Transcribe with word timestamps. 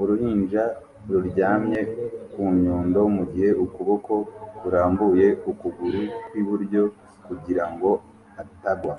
Uruhinja 0.00 0.64
ruryamye 1.10 1.80
ku 2.32 2.42
nyundo 2.60 3.00
mu 3.16 3.24
gihe 3.32 3.50
ukuboko 3.64 4.12
kurambuye 4.58 5.26
ukuguru 5.50 6.00
kw'iburyo 6.26 6.82
kugira 7.26 7.64
ngo 7.72 7.90
atagwa 8.42 8.94